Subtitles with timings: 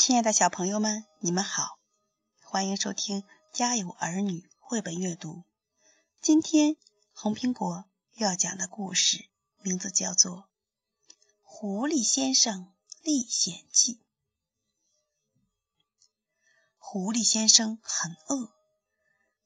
[0.00, 1.78] 亲爱的小朋友们，你们好，
[2.42, 3.20] 欢迎收听
[3.52, 5.44] 《家有儿女》绘本阅读。
[6.22, 6.78] 今天
[7.12, 7.84] 红苹果
[8.14, 9.28] 要讲的故事
[9.60, 10.36] 名字叫做
[11.42, 13.96] 《狐狸先生历险记》。
[16.78, 18.54] 狐狸先生很饿，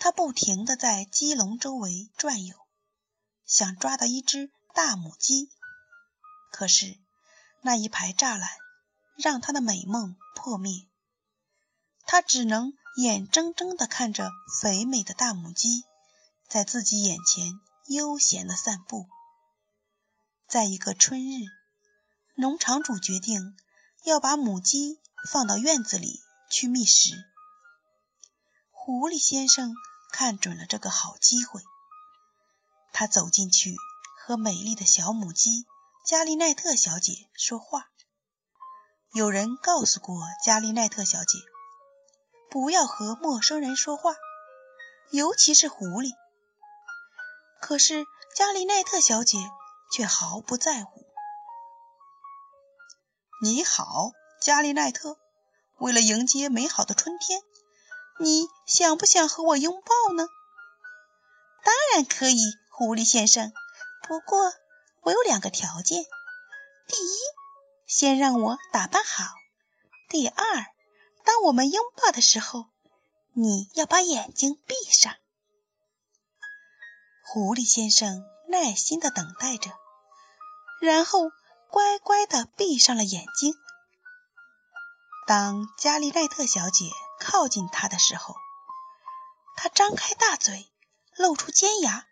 [0.00, 2.56] 他不停的在鸡笼周围转悠，
[3.46, 5.48] 想抓到一只大母鸡。
[6.50, 6.98] 可是
[7.60, 8.50] 那一排栅栏
[9.20, 10.86] 让他的美梦破灭，
[12.06, 14.30] 他只能眼睁睁地看着
[14.60, 15.84] 肥美的大母鸡
[16.48, 19.06] 在自己眼前悠闲地散步。
[20.48, 21.44] 在一个春日，
[22.34, 23.56] 农场主决定
[24.04, 24.98] 要把母鸡
[25.30, 27.12] 放到院子里去觅食。
[28.70, 29.74] 狐狸先生
[30.10, 31.62] 看准了这个好机会，
[32.92, 33.76] 他走进去
[34.18, 35.66] 和美丽的小母鸡。
[36.02, 37.89] 加利奈特小姐说话。
[39.12, 41.38] 有人告诉过加利奈特小姐，
[42.48, 44.14] 不要和陌生人说话，
[45.10, 46.12] 尤其是狐狸。
[47.60, 49.38] 可是加利奈特小姐
[49.92, 51.04] 却毫不在乎。
[53.42, 55.18] 你好，加利奈特。
[55.78, 57.40] 为了迎接美好的春天，
[58.20, 60.28] 你想不想和我拥抱呢？
[61.64, 63.52] 当然可以，狐狸先生。
[64.06, 64.52] 不过。
[65.02, 66.04] 我有两个条件：
[66.86, 67.18] 第一，
[67.90, 69.24] 先让我打扮好；
[70.08, 70.66] 第二，
[71.24, 72.66] 当我们拥抱的时候，
[73.32, 75.16] 你要把眼睛闭上。
[77.24, 79.72] 狐狸先生耐心地等待着，
[80.80, 81.30] 然后
[81.68, 83.54] 乖乖地闭上了眼睛。
[85.26, 86.84] 当加利奈特小姐
[87.18, 88.36] 靠近他的时候，
[89.56, 90.70] 他张开大嘴，
[91.16, 92.06] 露出尖牙，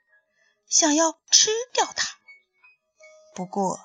[0.69, 2.09] 想要吃掉它。
[3.37, 3.79] 不过，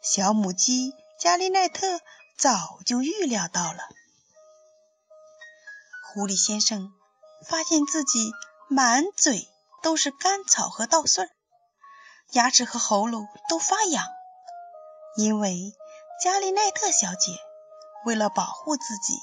[0.00, 2.00] 小母鸡加利奈特
[2.36, 3.78] 早就预料到了。
[6.02, 6.92] 狐狸先生
[7.46, 8.32] 发现自己
[8.68, 9.48] 满嘴
[9.84, 11.30] 都是干草和稻穗，
[12.32, 14.04] 牙齿和喉咙都发痒，
[15.16, 15.72] 因为
[16.20, 17.30] 加利奈特小姐
[18.04, 19.14] 为了保护自己，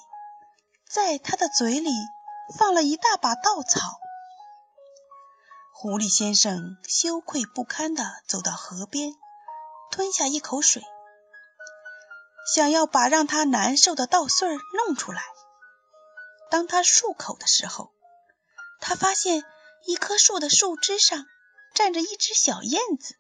[0.90, 1.92] 在他的嘴里
[2.58, 4.00] 放了一大把稻草。
[5.74, 9.16] 狐狸先生羞愧不堪地走到河边。
[9.92, 10.84] 吞下一口水，
[12.54, 15.24] 想要把让他难受的稻穗弄出来。
[16.50, 17.92] 当他漱口的时候，
[18.82, 19.44] 他发现
[19.86, 21.26] 一棵树的树枝上
[21.76, 23.16] 站着一只小燕子。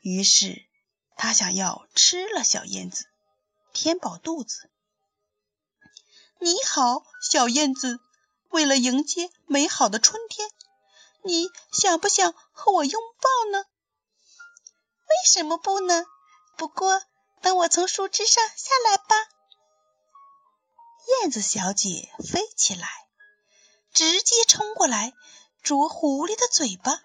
[0.00, 0.66] 于是
[1.16, 3.06] 他想要吃了小燕子，
[3.72, 4.70] 填饱肚子。
[6.40, 8.00] 你好，小燕子，
[8.48, 10.48] 为了迎接美好的春天，
[11.22, 13.64] 你想不想和我拥抱呢？
[13.64, 16.04] 为什么不呢？
[16.56, 17.02] 不过
[17.42, 19.16] 等我从树枝上下来吧。
[21.22, 22.88] 燕子小姐飞起来，
[23.92, 25.14] 直接冲过来
[25.62, 27.00] 啄狐狸的嘴巴。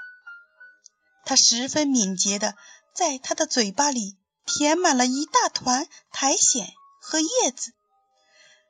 [1.25, 2.55] 它十分敏捷的
[2.93, 6.67] 在它的嘴巴里填满了一大团苔藓
[6.99, 7.73] 和叶子，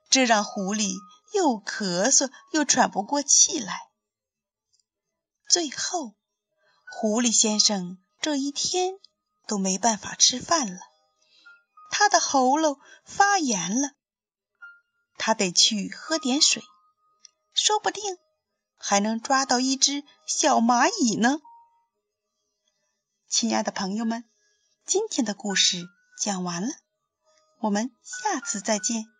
[0.09, 0.93] 这让狐狸
[1.33, 3.89] 又咳嗽又喘不过气来。
[5.49, 6.13] 最后，
[6.91, 8.99] 狐狸先生这一天。
[9.45, 10.79] 都没办法吃饭了，
[11.95, 13.91] 他的喉咙发炎了，
[15.15, 16.63] 他得去喝点水，
[17.53, 18.17] 说不定
[18.77, 21.39] 还能抓到一只小蚂蚁呢。
[23.29, 24.27] 亲爱的朋友们，
[24.87, 25.87] 今天的故事
[26.19, 26.73] 讲完了，
[27.59, 29.12] 我们下次再见。